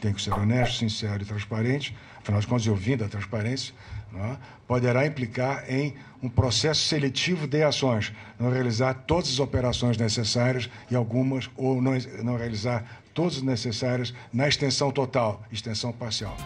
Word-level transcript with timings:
tem 0.00 0.12
que 0.12 0.22
ser 0.22 0.32
honesto, 0.32 0.78
sincero 0.78 1.22
e 1.22 1.26
transparente, 1.26 1.96
afinal 2.18 2.40
de 2.40 2.46
contas, 2.46 2.66
eu 2.66 2.74
vim 2.74 2.96
da 2.96 3.08
transparência, 3.08 3.74
é? 4.14 4.36
poderá 4.66 5.06
implicar 5.06 5.64
em 5.68 5.94
um 6.22 6.28
processo 6.28 6.82
seletivo 6.86 7.46
de 7.46 7.62
ações, 7.62 8.12
não 8.38 8.50
realizar 8.50 8.94
todas 8.94 9.30
as 9.30 9.38
operações 9.38 9.96
necessárias 9.96 10.68
e 10.90 10.96
algumas, 10.96 11.50
ou 11.56 11.80
não, 11.80 11.92
não 12.22 12.36
realizar 12.36 12.84
todas 13.14 13.36
as 13.36 13.42
necessárias 13.42 14.14
na 14.32 14.48
extensão 14.48 14.90
total, 14.90 15.42
extensão 15.52 15.92
parcial. 15.92 16.36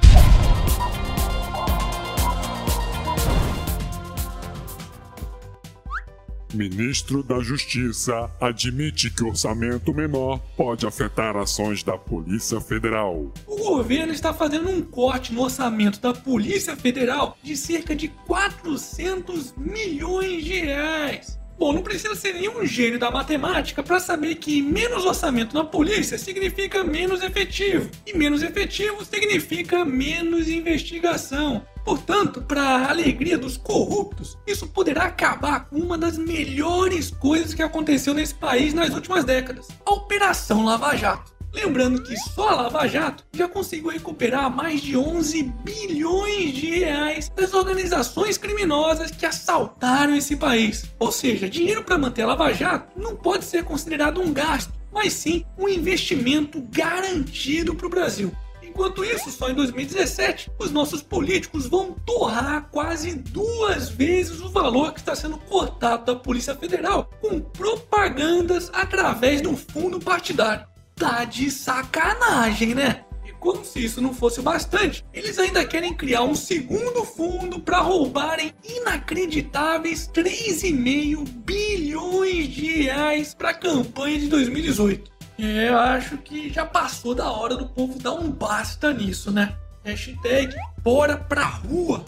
Ministro 6.54 7.22
da 7.22 7.40
Justiça 7.40 8.30
admite 8.40 9.10
que 9.10 9.24
orçamento 9.24 9.92
menor 9.92 10.38
pode 10.56 10.86
afetar 10.86 11.36
ações 11.36 11.82
da 11.82 11.98
Polícia 11.98 12.60
Federal. 12.60 13.32
O 13.46 13.56
governo 13.56 14.12
está 14.12 14.32
fazendo 14.32 14.70
um 14.70 14.80
corte 14.80 15.32
no 15.32 15.42
orçamento 15.42 16.00
da 16.00 16.14
Polícia 16.14 16.76
Federal 16.76 17.36
de 17.42 17.56
cerca 17.56 17.94
de 17.94 18.08
400 18.08 19.54
milhões 19.56 20.44
de 20.44 20.60
reais. 20.60 21.43
Bom, 21.56 21.72
não 21.72 21.82
precisa 21.82 22.14
ser 22.16 22.34
nenhum 22.34 22.66
gênio 22.66 22.98
da 22.98 23.10
matemática 23.10 23.82
para 23.82 24.00
saber 24.00 24.34
que 24.36 24.60
menos 24.60 25.04
orçamento 25.04 25.54
na 25.54 25.64
polícia 25.64 26.18
significa 26.18 26.82
menos 26.82 27.22
efetivo, 27.22 27.88
e 28.06 28.16
menos 28.16 28.42
efetivo 28.42 29.04
significa 29.04 29.84
menos 29.84 30.48
investigação. 30.48 31.64
Portanto, 31.84 32.42
para 32.42 32.62
a 32.62 32.90
alegria 32.90 33.36
dos 33.36 33.56
corruptos, 33.56 34.38
isso 34.46 34.66
poderá 34.66 35.04
acabar 35.04 35.66
com 35.66 35.76
uma 35.76 35.98
das 35.98 36.16
melhores 36.16 37.10
coisas 37.10 37.52
que 37.52 37.62
aconteceu 37.62 38.14
nesse 38.14 38.34
país 38.34 38.72
nas 38.72 38.90
últimas 38.90 39.24
décadas: 39.24 39.68
a 39.84 39.92
Operação 39.92 40.64
Lava 40.64 40.96
Jato. 40.96 41.33
Lembrando 41.54 42.02
que 42.02 42.16
só 42.16 42.48
a 42.48 42.54
Lava 42.62 42.86
Jato 42.88 43.24
já 43.32 43.46
conseguiu 43.46 43.90
recuperar 43.90 44.54
mais 44.54 44.80
de 44.82 44.96
11 44.96 45.44
bilhões 45.62 46.52
de 46.52 46.80
reais 46.80 47.28
das 47.28 47.54
organizações 47.54 48.36
criminosas 48.36 49.12
que 49.12 49.24
assaltaram 49.24 50.16
esse 50.16 50.34
país. 50.34 50.84
Ou 50.98 51.12
seja, 51.12 51.48
dinheiro 51.48 51.84
para 51.84 51.96
manter 51.96 52.22
a 52.22 52.26
Lava 52.26 52.52
Jato 52.52 52.98
não 52.98 53.14
pode 53.14 53.44
ser 53.44 53.62
considerado 53.62 54.20
um 54.20 54.32
gasto, 54.32 54.72
mas 54.92 55.12
sim 55.12 55.44
um 55.56 55.68
investimento 55.68 56.60
garantido 56.72 57.72
para 57.76 57.86
o 57.86 57.90
Brasil. 57.90 58.32
Enquanto 58.60 59.04
isso, 59.04 59.30
só 59.30 59.48
em 59.48 59.54
2017, 59.54 60.50
os 60.58 60.72
nossos 60.72 61.00
políticos 61.00 61.68
vão 61.68 61.92
torrar 62.04 62.68
quase 62.72 63.14
duas 63.14 63.88
vezes 63.88 64.40
o 64.40 64.48
valor 64.48 64.92
que 64.92 64.98
está 64.98 65.14
sendo 65.14 65.38
cortado 65.38 66.06
da 66.06 66.16
Polícia 66.16 66.56
Federal 66.56 67.08
com 67.20 67.38
propagandas 67.38 68.72
através 68.74 69.40
do 69.40 69.56
fundo 69.56 70.00
partidário. 70.00 70.73
Tá 70.94 71.24
de 71.24 71.50
sacanagem, 71.50 72.74
né? 72.74 73.04
E 73.24 73.32
como 73.32 73.64
se 73.64 73.84
isso 73.84 74.00
não 74.00 74.14
fosse 74.14 74.40
bastante, 74.40 75.04
eles 75.12 75.38
ainda 75.38 75.64
querem 75.64 75.94
criar 75.94 76.22
um 76.22 76.34
segundo 76.34 77.04
fundo 77.04 77.58
para 77.58 77.80
roubarem 77.80 78.52
inacreditáveis 78.64 80.08
3,5 80.08 81.26
bilhões 81.44 82.48
de 82.48 82.82
reais 82.82 83.34
para 83.34 83.50
a 83.50 83.54
campanha 83.54 84.18
de 84.18 84.28
2018. 84.28 85.10
É, 85.38 85.68
eu 85.68 85.78
acho 85.78 86.16
que 86.18 86.52
já 86.52 86.64
passou 86.64 87.14
da 87.14 87.30
hora 87.30 87.56
do 87.56 87.66
povo 87.66 87.98
dar 87.98 88.12
um 88.12 88.30
basta 88.30 88.92
nisso, 88.92 89.32
né? 89.32 89.56
Hashtag 89.84 90.54
bora 90.82 91.16
pra 91.16 91.44
rua. 91.44 92.04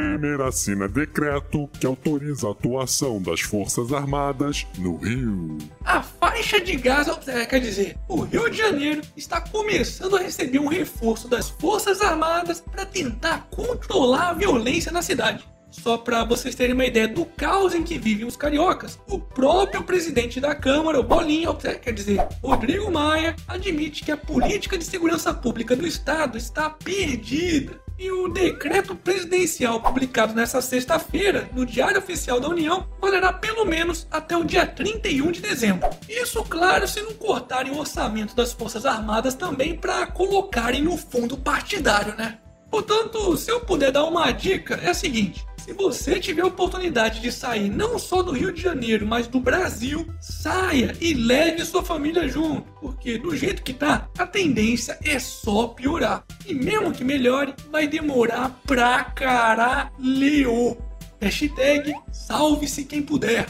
Temer 0.00 0.40
assina 0.40 0.88
decreto 0.88 1.68
que 1.78 1.84
autoriza 1.84 2.48
a 2.48 2.52
atuação 2.52 3.20
das 3.20 3.42
Forças 3.42 3.92
Armadas 3.92 4.66
no 4.78 4.96
Rio. 4.96 5.58
A 5.84 6.02
faixa 6.02 6.58
de 6.58 6.74
Gaza, 6.76 7.20
é, 7.26 7.44
quer 7.44 7.60
dizer, 7.60 7.98
o 8.08 8.22
Rio 8.22 8.48
de 8.48 8.56
Janeiro 8.56 9.02
está 9.14 9.42
começando 9.42 10.16
a 10.16 10.20
receber 10.20 10.58
um 10.58 10.68
reforço 10.68 11.28
das 11.28 11.50
Forças 11.50 12.00
Armadas 12.00 12.62
para 12.62 12.86
tentar 12.86 13.46
controlar 13.50 14.30
a 14.30 14.32
violência 14.32 14.90
na 14.90 15.02
cidade. 15.02 15.44
Só 15.70 15.98
para 15.98 16.24
vocês 16.24 16.54
terem 16.54 16.74
uma 16.74 16.86
ideia 16.86 17.06
do 17.06 17.26
caos 17.26 17.74
em 17.74 17.84
que 17.84 17.98
vivem 17.98 18.26
os 18.26 18.36
cariocas, 18.36 18.98
o 19.06 19.18
próprio 19.18 19.84
presidente 19.84 20.40
da 20.40 20.54
Câmara, 20.54 20.98
o 20.98 21.02
Bolinha, 21.04 21.54
quer 21.54 21.92
dizer, 21.92 22.26
Rodrigo 22.42 22.90
Maia, 22.90 23.36
admite 23.46 24.02
que 24.02 24.10
a 24.10 24.16
política 24.16 24.78
de 24.78 24.84
segurança 24.84 25.32
pública 25.34 25.76
do 25.76 25.86
Estado 25.86 26.38
está 26.38 26.70
perdida. 26.70 27.78
E 28.00 28.10
o 28.10 28.28
decreto 28.28 28.94
presidencial 28.94 29.78
publicado 29.82 30.32
nesta 30.32 30.62
sexta-feira 30.62 31.50
no 31.52 31.66
Diário 31.66 31.98
Oficial 31.98 32.40
da 32.40 32.48
União 32.48 32.88
valerá 32.98 33.30
pelo 33.30 33.66
menos 33.66 34.08
até 34.10 34.34
o 34.34 34.42
dia 34.42 34.64
31 34.64 35.30
de 35.30 35.42
dezembro. 35.42 35.90
Isso, 36.08 36.42
claro, 36.44 36.88
se 36.88 37.02
não 37.02 37.12
cortarem 37.12 37.70
o 37.70 37.78
orçamento 37.78 38.34
das 38.34 38.54
Forças 38.54 38.86
Armadas 38.86 39.34
também 39.34 39.76
para 39.76 40.06
colocarem 40.06 40.80
no 40.82 40.96
fundo 40.96 41.36
partidário, 41.36 42.14
né? 42.16 42.38
Portanto, 42.70 43.36
se 43.36 43.50
eu 43.50 43.60
puder 43.60 43.92
dar 43.92 44.04
uma 44.04 44.32
dica, 44.32 44.80
é 44.82 44.88
a 44.88 44.94
seguinte: 44.94 45.44
se 45.64 45.72
você 45.72 46.18
tiver 46.18 46.44
oportunidade 46.44 47.20
de 47.20 47.30
sair 47.30 47.68
não 47.68 47.98
só 47.98 48.22
do 48.22 48.32
Rio 48.32 48.52
de 48.52 48.62
Janeiro, 48.62 49.06
mas 49.06 49.26
do 49.26 49.38
Brasil, 49.38 50.06
saia 50.20 50.96
e 51.00 51.12
leve 51.14 51.64
sua 51.64 51.82
família 51.82 52.28
junto, 52.28 52.62
porque 52.80 53.18
do 53.18 53.36
jeito 53.36 53.62
que 53.62 53.72
tá, 53.72 54.08
a 54.18 54.26
tendência 54.26 54.98
é 55.04 55.18
só 55.18 55.68
piorar. 55.68 56.24
E 56.46 56.54
mesmo 56.54 56.92
que 56.92 57.04
melhore, 57.04 57.54
vai 57.70 57.86
demorar 57.86 58.60
pra 58.66 59.04
caralho. 59.04 60.76
Hashtag 61.20 61.94
salve-se 62.10 62.84
quem 62.84 63.02
puder. 63.02 63.46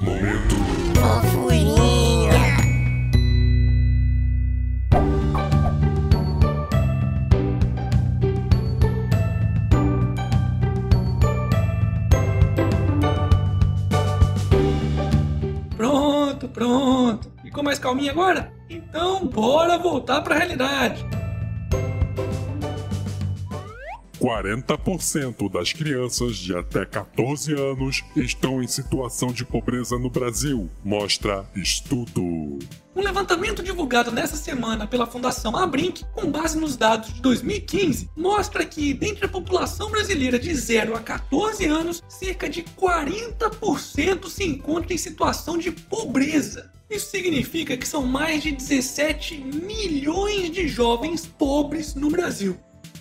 Momento. 0.00 0.37
Ficou 17.58 17.64
mais 17.64 17.78
calminho 17.80 18.12
agora? 18.12 18.52
Então, 18.70 19.26
bora 19.26 19.76
voltar 19.76 20.20
para 20.20 20.36
a 20.36 20.38
realidade. 20.38 21.04
40% 24.20 25.50
das 25.50 25.72
crianças 25.72 26.36
de 26.36 26.56
até 26.56 26.86
14 26.86 27.52
anos 27.54 28.04
estão 28.14 28.62
em 28.62 28.68
situação 28.68 29.32
de 29.32 29.44
pobreza 29.44 29.98
no 29.98 30.08
Brasil, 30.08 30.70
mostra 30.84 31.50
estudo. 31.56 32.22
Um 32.94 33.02
levantamento 33.02 33.60
divulgado 33.60 34.12
nessa 34.12 34.36
semana 34.36 34.86
pela 34.86 35.04
Fundação 35.04 35.56
Abrinq, 35.56 36.04
com 36.14 36.30
base 36.30 36.56
nos 36.56 36.76
dados 36.76 37.12
de 37.12 37.20
2015, 37.20 38.08
mostra 38.16 38.64
que, 38.64 38.94
dentre 38.94 39.26
a 39.26 39.28
população 39.28 39.90
brasileira 39.90 40.38
de 40.38 40.54
0 40.54 40.94
a 40.94 41.00
14 41.00 41.66
anos, 41.66 42.04
cerca 42.08 42.48
de 42.48 42.62
40% 42.62 44.28
se 44.28 44.44
encontra 44.44 44.94
em 44.94 44.98
situação 44.98 45.58
de 45.58 45.72
pobreza. 45.72 46.77
Isso 46.90 47.10
significa 47.10 47.76
que 47.76 47.86
são 47.86 48.02
mais 48.06 48.42
de 48.42 48.50
17 48.50 49.36
milhões 49.36 50.50
de 50.50 50.66
jovens 50.66 51.26
pobres 51.26 51.94
no 51.94 52.08
Brasil. 52.08 52.58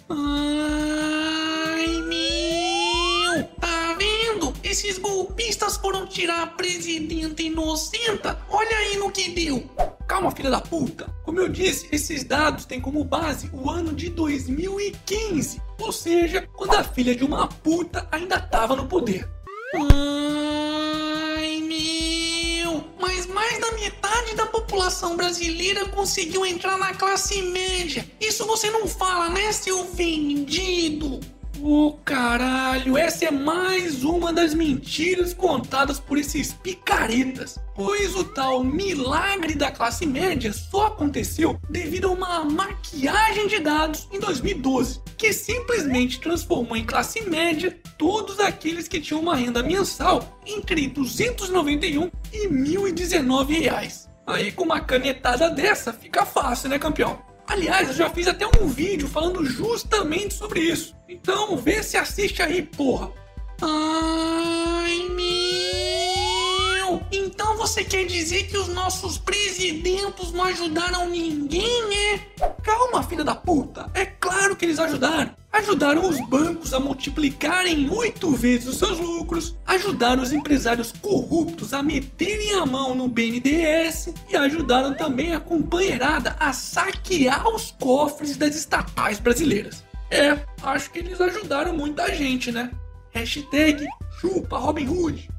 Ai, 0.09 1.87
meu! 2.01 3.43
Tá 3.61 3.95
vendo? 3.97 4.53
Esses 4.61 4.97
golpistas 4.97 5.77
foram 5.77 6.05
tirar 6.05 6.43
a 6.43 6.47
presidenta 6.47 7.41
inocenta. 7.41 8.37
Olha 8.49 8.77
aí 8.77 8.97
no 8.97 9.09
que 9.09 9.29
deu. 9.29 9.63
Calma, 10.05 10.31
filha 10.31 10.49
da 10.49 10.59
puta. 10.59 11.09
Como 11.23 11.39
eu 11.39 11.47
disse, 11.47 11.87
esses 11.89 12.25
dados 12.25 12.65
têm 12.65 12.81
como 12.81 13.05
base 13.05 13.49
o 13.53 13.69
ano 13.69 13.93
de 13.93 14.09
2015. 14.09 15.61
Ou 15.79 15.93
seja, 15.93 16.45
quando 16.57 16.75
a 16.75 16.83
filha 16.83 17.15
de 17.15 17.23
uma 17.23 17.47
puta 17.47 18.05
ainda 18.11 18.37
tava 18.37 18.75
no 18.75 18.85
poder. 18.85 19.25
Ai, 19.75 20.16
mais 23.37 23.59
da 23.59 23.71
metade 23.73 24.33
da 24.33 24.47
população 24.47 25.15
brasileira 25.15 25.85
conseguiu 25.89 26.43
entrar 26.43 26.75
na 26.75 26.95
classe 26.95 27.39
média. 27.43 28.03
Isso 28.19 28.47
você 28.47 28.71
não 28.71 28.87
fala, 28.87 29.29
né, 29.29 29.51
seu 29.51 29.85
vendido? 29.93 31.19
Ô 31.59 31.87
oh, 31.87 31.93
caralho, 32.05 32.95
essa 32.95 33.25
é 33.25 33.31
mais 33.31 34.03
uma 34.03 34.31
das 34.31 34.53
mentiras 34.53 35.33
contadas 35.33 35.99
por 35.99 36.17
esses 36.17 36.53
picaretas. 36.53 37.57
Pois 37.75 38.15
o 38.15 38.23
tal 38.23 38.63
milagre 38.63 39.55
da 39.55 39.71
classe 39.71 40.05
média 40.05 40.53
só 40.53 40.87
aconteceu 40.87 41.59
devido 41.67 42.09
a 42.09 42.11
uma 42.11 42.45
maquiagem 42.45 43.47
de 43.47 43.59
dados 43.59 44.07
em 44.11 44.19
2012, 44.19 45.01
que 45.17 45.33
simplesmente 45.33 46.19
transformou 46.19 46.77
em 46.77 46.85
classe 46.85 47.21
média 47.27 47.75
todos 47.97 48.39
aqueles 48.39 48.87
que 48.87 49.01
tinham 49.01 49.21
uma 49.21 49.35
renda 49.35 49.63
mensal 49.63 50.39
entre 50.45 50.87
291 50.87 52.11
e 52.31 52.47
1.019 52.47 53.61
reais. 53.61 54.07
Aí 54.27 54.51
com 54.51 54.63
uma 54.63 54.81
canetada 54.81 55.49
dessa 55.49 55.91
fica 55.91 56.23
fácil, 56.23 56.69
né, 56.69 56.77
campeão? 56.77 57.19
Aliás, 57.47 57.87
eu 57.87 57.93
já 57.93 58.09
fiz 58.09 58.27
até 58.27 58.45
um 58.61 58.67
vídeo 58.67 59.07
falando 59.07 59.45
justamente 59.45 60.33
sobre 60.33 60.59
isso. 60.59 60.95
Então, 61.07 61.55
vê 61.55 61.81
se 61.81 61.97
assiste 61.97 62.41
aí, 62.41 62.61
porra. 62.61 63.09
Então 63.55 64.76
Você 67.67 67.83
quer 67.83 68.05
dizer 68.05 68.43
que 68.47 68.57
os 68.57 68.69
nossos 68.69 69.17
presidentes 69.17 70.31
não 70.31 70.45
ajudaram 70.45 71.09
ninguém, 71.09 72.13
é? 72.13 72.17
Calma, 72.63 73.03
filha 73.03 73.25
da 73.25 73.35
puta. 73.35 73.91
É 73.93 74.05
claro 74.05 74.55
que 74.55 74.63
eles 74.63 74.79
ajudaram. 74.79 75.31
Ajudaram 75.51 76.07
os 76.09 76.17
bancos 76.29 76.73
a 76.73 76.79
multiplicarem 76.79 77.89
oito 77.89 78.31
vezes 78.31 78.69
os 78.69 78.77
seus 78.77 78.97
lucros, 78.97 79.53
ajudaram 79.65 80.23
os 80.23 80.31
empresários 80.31 80.93
corruptos 80.93 81.73
a 81.73 81.83
meterem 81.83 82.53
a 82.53 82.65
mão 82.65 82.95
no 82.95 83.09
BNDES 83.09 84.13
e 84.29 84.37
ajudaram 84.37 84.93
também 84.93 85.35
a 85.35 85.39
companheirada 85.41 86.37
a 86.39 86.53
saquear 86.53 87.49
os 87.49 87.71
cofres 87.71 88.37
das 88.37 88.55
estatais 88.55 89.19
brasileiras. 89.19 89.83
É, 90.09 90.39
acho 90.63 90.89
que 90.89 90.99
eles 90.99 91.19
ajudaram 91.19 91.73
muita 91.73 92.15
gente, 92.15 92.49
né? 92.49 92.71
Hashtag 93.11 93.85
chupa 94.21 94.57
Robin 94.57 94.87
Hood. 94.87 95.36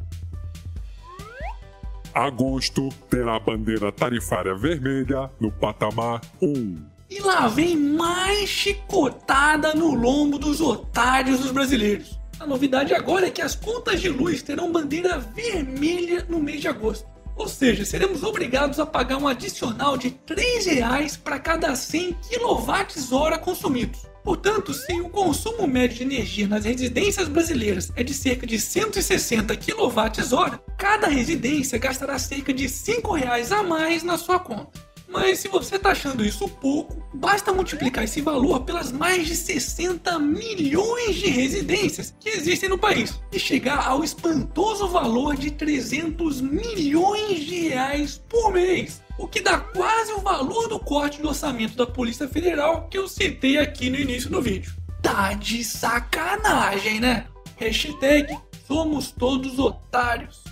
Agosto 2.18 2.88
terá 3.08 3.36
a 3.36 3.38
bandeira 3.38 3.92
tarifária 3.92 4.52
vermelha 4.52 5.30
no 5.38 5.52
patamar 5.52 6.20
1. 6.42 6.76
E 7.08 7.20
lá 7.20 7.46
vem 7.46 7.76
mais 7.76 8.48
chicotada 8.48 9.72
no 9.72 9.94
lombo 9.94 10.36
dos 10.36 10.60
otários 10.60 11.38
dos 11.38 11.52
brasileiros. 11.52 12.18
A 12.40 12.44
novidade 12.44 12.92
agora 12.92 13.28
é 13.28 13.30
que 13.30 13.40
as 13.40 13.54
contas 13.54 14.00
de 14.00 14.08
luz 14.08 14.42
terão 14.42 14.72
bandeira 14.72 15.16
vermelha 15.20 16.26
no 16.28 16.40
mês 16.40 16.60
de 16.60 16.66
agosto. 16.66 17.06
Ou 17.36 17.46
seja, 17.46 17.84
seremos 17.84 18.24
obrigados 18.24 18.80
a 18.80 18.86
pagar 18.86 19.18
um 19.18 19.28
adicional 19.28 19.96
de 19.96 20.08
R$ 20.08 20.18
3,00 20.26 21.20
para 21.20 21.38
cada 21.38 21.76
100 21.76 22.14
kWh 22.14 23.38
consumidos. 23.40 24.07
Portanto, 24.28 24.74
se 24.74 24.92
o 25.00 25.08
consumo 25.08 25.66
médio 25.66 25.96
de 25.96 26.02
energia 26.02 26.46
nas 26.46 26.66
residências 26.66 27.28
brasileiras 27.28 27.90
é 27.96 28.02
de 28.02 28.12
cerca 28.12 28.46
de 28.46 28.60
160 28.60 29.56
kWh, 29.56 30.58
cada 30.76 31.06
residência 31.06 31.78
gastará 31.78 32.18
cerca 32.18 32.52
de 32.52 32.64
R$ 32.64 32.68
5,00 32.68 33.52
a 33.52 33.62
mais 33.62 34.02
na 34.02 34.18
sua 34.18 34.38
conta. 34.38 34.86
Mas 35.08 35.38
se 35.38 35.48
você 35.48 35.76
está 35.76 35.90
achando 35.92 36.24
isso 36.24 36.46
pouco, 36.46 37.02
basta 37.14 37.52
multiplicar 37.52 38.04
esse 38.04 38.20
valor 38.20 38.60
pelas 38.60 38.92
mais 38.92 39.26
de 39.26 39.34
60 39.34 40.18
milhões 40.18 41.16
de 41.16 41.30
residências 41.30 42.14
que 42.20 42.28
existem 42.28 42.68
no 42.68 42.76
país 42.76 43.18
e 43.32 43.38
chegar 43.38 43.86
ao 43.86 44.04
espantoso 44.04 44.86
valor 44.86 45.34
de 45.34 45.50
300 45.50 46.42
milhões 46.42 47.40
de 47.40 47.68
reais 47.68 48.22
por 48.28 48.52
mês. 48.52 49.02
O 49.18 49.26
que 49.26 49.40
dá 49.40 49.58
quase 49.58 50.12
o 50.12 50.20
valor 50.20 50.68
do 50.68 50.78
corte 50.78 51.22
do 51.22 51.28
orçamento 51.28 51.74
da 51.74 51.86
Polícia 51.86 52.28
Federal 52.28 52.86
que 52.88 52.98
eu 52.98 53.08
citei 53.08 53.56
aqui 53.56 53.88
no 53.88 53.96
início 53.96 54.28
do 54.28 54.42
vídeo. 54.42 54.76
Tá 55.02 55.32
de 55.32 55.64
sacanagem, 55.64 57.00
né? 57.00 57.26
Hashtag 57.56 58.36
somos 58.66 59.10
todos 59.10 59.58
otários. 59.58 60.44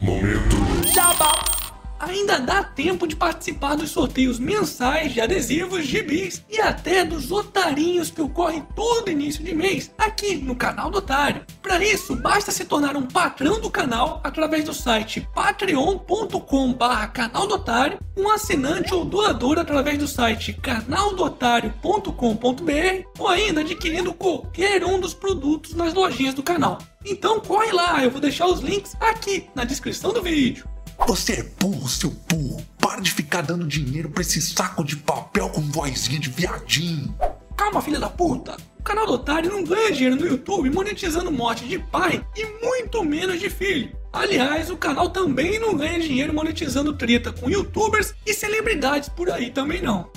Momento. 0.00 0.56
Jabá! 0.92 1.57
Ainda 1.98 2.38
dá 2.38 2.62
tempo 2.62 3.06
de 3.06 3.16
participar 3.16 3.76
dos 3.76 3.90
sorteios 3.90 4.38
mensais 4.38 5.12
de 5.12 5.20
adesivos, 5.20 5.84
gibis 5.84 6.44
e 6.48 6.60
até 6.60 7.04
dos 7.04 7.30
otarinhos 7.30 8.10
que 8.10 8.22
ocorrem 8.22 8.66
todo 8.74 9.10
início 9.10 9.42
de 9.42 9.54
mês 9.54 9.90
aqui 9.98 10.36
no 10.36 10.54
canal 10.54 10.90
do 10.90 10.98
Otário. 10.98 11.44
Para 11.62 11.82
isso, 11.84 12.14
basta 12.16 12.50
se 12.50 12.64
tornar 12.64 12.96
um 12.96 13.06
patrão 13.06 13.60
do 13.60 13.70
canal 13.70 14.20
através 14.24 14.64
do 14.64 14.74
site 14.74 15.26
patreon.com.br 15.34 16.78
canal 17.12 17.46
do 17.46 17.54
Otário, 17.54 17.98
um 18.16 18.30
assinante 18.30 18.94
ou 18.94 19.04
doador 19.04 19.58
através 19.58 19.98
do 19.98 20.06
site 20.06 20.52
canaldotário.com.br 20.52 23.08
ou 23.18 23.28
ainda 23.28 23.60
adquirindo 23.60 24.12
qualquer 24.12 24.84
um 24.84 25.00
dos 25.00 25.14
produtos 25.14 25.74
nas 25.74 25.94
lojinhas 25.94 26.34
do 26.34 26.42
canal. 26.42 26.78
Então 27.04 27.40
corre 27.40 27.72
lá, 27.72 28.02
eu 28.02 28.10
vou 28.10 28.20
deixar 28.20 28.46
os 28.46 28.60
links 28.60 28.96
aqui 29.00 29.48
na 29.54 29.64
descrição 29.64 30.12
do 30.12 30.22
vídeo. 30.22 30.68
Você 31.06 31.32
é 31.34 31.42
burro, 31.58 31.88
seu 31.88 32.10
burro. 32.10 32.64
Para 32.78 33.00
de 33.00 33.10
ficar 33.10 33.42
dando 33.42 33.66
dinheiro 33.66 34.10
pra 34.10 34.22
esse 34.22 34.40
saco 34.40 34.84
de 34.84 34.96
papel 34.96 35.48
com 35.48 35.62
vozinha 35.62 36.18
de 36.18 36.28
viadinho. 36.28 37.14
Calma, 37.56 37.80
filha 37.80 37.98
da 37.98 38.08
puta. 38.08 38.56
O 38.78 38.82
canal 38.82 39.06
do 39.06 39.14
Otário 39.14 39.50
não 39.50 39.64
ganha 39.64 39.92
dinheiro 39.92 40.16
no 40.16 40.26
YouTube 40.26 40.70
monetizando 40.70 41.30
morte 41.32 41.66
de 41.66 41.78
pai 41.78 42.24
e 42.36 42.64
muito 42.64 43.02
menos 43.04 43.40
de 43.40 43.50
filho. 43.50 43.96
Aliás, 44.12 44.70
o 44.70 44.76
canal 44.76 45.10
também 45.10 45.58
não 45.58 45.76
ganha 45.76 46.00
dinheiro 46.00 46.32
monetizando 46.32 46.96
treta 46.96 47.32
com 47.32 47.50
youtubers 47.50 48.14
e 48.26 48.32
celebridades 48.32 49.08
por 49.08 49.30
aí 49.30 49.50
também 49.50 49.82
não. 49.82 50.10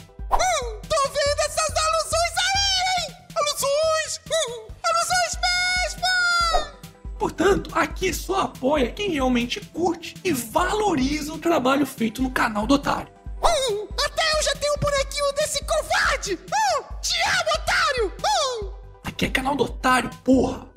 Portanto, 7.22 7.70
aqui 7.76 8.12
só 8.12 8.42
apoia 8.42 8.92
quem 8.92 9.12
realmente 9.12 9.60
curte 9.60 10.16
e 10.24 10.34
valoriza 10.34 11.32
o 11.32 11.38
trabalho 11.38 11.86
feito 11.86 12.20
no 12.20 12.32
canal 12.32 12.66
do 12.66 12.74
Otário. 12.74 13.10
Hum, 13.44 13.88
até 13.94 14.24
eu 14.24 14.44
já 14.44 14.56
tenho 14.56 14.74
um 14.74 14.80
bonequinho 14.80 15.32
desse 15.36 15.64
covarde! 15.64 16.34
Hum, 16.34 16.84
te 17.00 17.22
amo, 17.22 17.52
otário! 17.60 18.14
Hum. 18.26 18.72
Aqui 19.04 19.26
é 19.26 19.30
canal 19.30 19.56
do 19.56 19.66
Otário, 19.66 20.10
porra! 20.24 20.71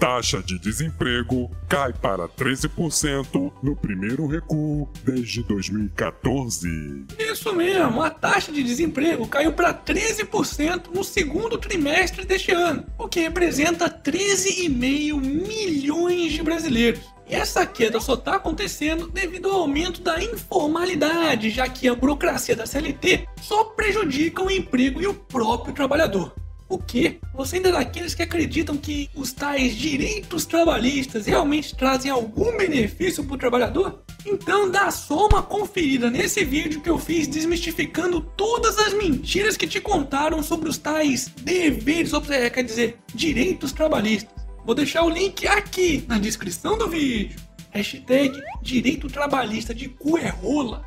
Taxa 0.00 0.42
de 0.42 0.58
desemprego 0.58 1.50
cai 1.68 1.92
para 1.92 2.26
13% 2.26 3.52
no 3.62 3.76
primeiro 3.76 4.26
recuo 4.26 4.88
desde 5.04 5.42
2014. 5.42 7.04
Isso 7.18 7.54
mesmo, 7.54 8.02
a 8.02 8.08
taxa 8.08 8.50
de 8.50 8.62
desemprego 8.62 9.28
caiu 9.28 9.52
para 9.52 9.74
13% 9.74 10.86
no 10.94 11.04
segundo 11.04 11.58
trimestre 11.58 12.24
deste 12.24 12.50
ano, 12.50 12.86
o 12.96 13.06
que 13.06 13.20
representa 13.20 13.90
13,5 13.90 15.20
milhões 15.20 16.32
de 16.32 16.42
brasileiros. 16.42 17.02
E 17.28 17.34
essa 17.34 17.66
queda 17.66 18.00
só 18.00 18.14
está 18.14 18.36
acontecendo 18.36 19.06
devido 19.06 19.50
ao 19.50 19.60
aumento 19.60 20.00
da 20.00 20.20
informalidade, 20.24 21.50
já 21.50 21.68
que 21.68 21.86
a 21.86 21.94
burocracia 21.94 22.56
da 22.56 22.64
CLT 22.64 23.28
só 23.42 23.64
prejudica 23.64 24.42
o 24.42 24.50
emprego 24.50 25.02
e 25.02 25.06
o 25.06 25.12
próprio 25.12 25.74
trabalhador. 25.74 26.39
O 26.70 26.78
quê? 26.78 27.18
Você 27.34 27.56
ainda 27.56 27.70
é 27.70 27.72
daqueles 27.72 28.14
que 28.14 28.22
acreditam 28.22 28.76
que 28.76 29.10
os 29.12 29.32
tais 29.32 29.74
direitos 29.74 30.46
trabalhistas 30.46 31.26
realmente 31.26 31.74
trazem 31.74 32.12
algum 32.12 32.56
benefício 32.56 33.24
para 33.24 33.34
o 33.34 33.38
trabalhador? 33.38 34.04
Então 34.24 34.70
dá 34.70 34.88
só 34.92 35.26
uma 35.26 35.42
conferida 35.42 36.08
nesse 36.08 36.44
vídeo 36.44 36.80
que 36.80 36.88
eu 36.88 36.96
fiz 36.96 37.26
desmistificando 37.26 38.20
todas 38.20 38.78
as 38.78 38.92
mentiras 38.92 39.56
que 39.56 39.66
te 39.66 39.80
contaram 39.80 40.44
sobre 40.44 40.68
os 40.68 40.78
tais 40.78 41.26
deveres, 41.42 42.12
ou 42.12 42.24
seja, 42.24 42.48
quer 42.48 42.62
dizer, 42.62 42.98
direitos 43.12 43.72
trabalhistas. 43.72 44.32
Vou 44.64 44.74
deixar 44.74 45.02
o 45.02 45.10
link 45.10 45.48
aqui 45.48 46.04
na 46.06 46.18
descrição 46.18 46.78
do 46.78 46.88
vídeo. 46.88 47.36
Hashtag 47.72 48.40
direito 48.62 49.08
trabalhista 49.08 49.74
de 49.74 49.88
cu 49.88 50.18
é 50.18 50.28
rola. 50.28 50.86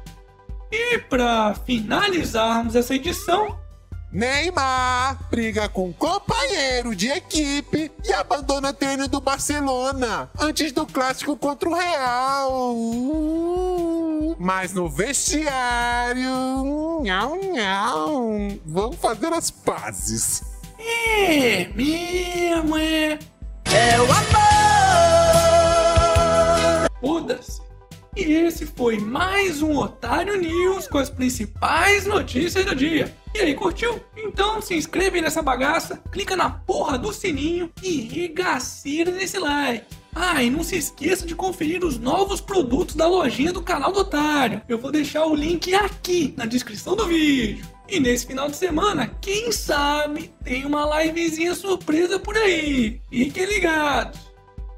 E 0.71 0.97
para 0.97 1.53
finalizarmos 1.56 2.74
essa 2.74 2.95
edição, 2.95 3.62
Neymar 4.13 5.27
briga 5.32 5.67
com 5.67 5.91
companheiro 5.91 6.96
de 6.96 7.10
equipe 7.10 7.91
e 8.05 8.13
abandona 8.13 8.72
treino 8.72 9.08
do 9.08 9.20
Barcelona 9.20 10.29
antes 10.39 10.72
do 10.72 10.86
clássico 10.86 11.36
contra 11.36 11.67
o 11.67 11.74
Real. 11.74 12.86
Mas 14.38 14.72
no 14.72 14.88
vestiário, 14.88 16.22
nhau, 17.01 17.36
nhau, 17.38 18.29
vamos 18.63 18.98
fazer 18.98 19.34
as 19.34 19.50
pazes. 19.50 20.43
é 20.77 21.67
mesmo, 21.75 22.77
é. 22.77 23.17
É 23.65 24.00
o 24.00 24.03
amor! 24.03 24.93
Foda-se. 27.01 27.62
E 28.15 28.22
esse 28.22 28.67
foi 28.67 29.00
mais 29.00 29.63
um 29.63 29.75
Otário 29.75 30.39
News 30.39 30.88
com 30.88 31.00
as 31.00 31.10
principais 31.10 32.05
notícias 32.05 32.63
do 32.63 32.75
dia. 32.75 33.12
E 33.34 33.39
aí, 33.39 33.55
curtiu? 33.55 34.00
Então 34.15 34.62
se 34.62 34.75
inscreve 34.75 35.20
nessa 35.20 35.41
bagaça, 35.41 36.00
clica 36.12 36.36
na 36.36 36.48
porra 36.48 36.96
do 36.96 37.12
sininho 37.12 37.72
e 37.82 38.01
regaceira 38.01 39.10
nesse 39.10 39.39
like. 39.39 39.88
Ah, 40.13 40.43
e 40.43 40.51
não 40.51 40.62
se 40.63 40.75
esqueça 40.75 41.25
de 41.25 41.34
conferir 41.34 41.84
os 41.84 41.98
novos 41.98 42.39
produtos 42.39 42.93
da 42.93 43.08
lojinha 43.08 43.51
do 43.51 43.63
canal 43.63 43.91
do 43.91 44.01
Otário. 44.01 44.62
Eu 44.70 44.77
vou 44.77 44.91
deixar 44.91 45.25
o 45.25 45.34
link 45.34 45.74
aqui 45.74 46.36
na 46.38 46.46
descrição 46.46 46.96
do 46.96 47.08
vídeo. 47.08 47.65
E 47.89 48.00
nesse 48.00 48.27
final 48.27 48.48
de 48.48 48.55
semana, 48.55 49.08
quem 49.22 49.51
sabe, 49.51 50.32
tem 50.43 50.65
uma 50.65 51.01
livezinha 51.01 51.55
surpresa 51.55 52.20
por 52.20 52.38
aí. 52.38 53.01
Fiquem 53.10 53.46
ligados. 53.46 54.32